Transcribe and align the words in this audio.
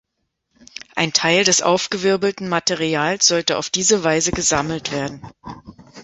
Ein 0.95 1.13
Teil 1.13 1.43
des 1.43 1.61
aufgewirbelten 1.61 2.49
Materials 2.49 3.27
sollte 3.27 3.59
auf 3.59 3.69
diese 3.69 4.03
Weise 4.03 4.31
gesammelt 4.31 4.91
werden. 4.91 5.21